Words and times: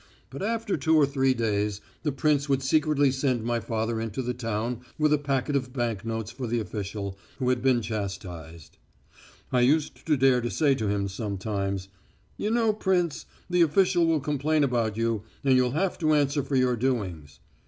But 0.31 0.41
after 0.41 0.77
two 0.77 0.95
or 0.97 1.05
three 1.05 1.35
days 1.35 1.79
the 2.01 2.11
prince 2.11 2.49
would 2.49 2.63
secretly 2.63 3.11
send 3.11 3.43
my 3.43 3.59
father 3.59 4.01
into 4.01 4.23
the 4.23 4.33
town 4.33 4.81
with 4.97 5.13
a 5.13 5.19
packet 5.19 5.55
of 5.55 5.73
bank 5.73 6.03
notes 6.03 6.31
for 6.31 6.47
the 6.47 6.59
official 6.59 7.19
who 7.37 7.49
had 7.49 7.61
been 7.61 7.83
chastised. 7.83 8.79
I 9.51 9.61
used 9.61 10.03
to 10.07 10.17
dare 10.17 10.41
to 10.41 10.49
say 10.49 10.73
to 10.73 10.87
him 10.87 11.07
sometimes, 11.07 11.87
"You 12.35 12.49
know, 12.49 12.73
prince, 12.73 13.27
the 13.47 13.61
official 13.61 14.07
will 14.07 14.21
complain 14.21 14.63
about 14.63 14.97
you, 14.97 15.21
and 15.43 15.55
you'll 15.55 15.73
have 15.73 15.99
to 15.99 16.15
answer 16.15 16.41
for 16.41 16.55
your 16.55 16.75
doings." 16.75 17.39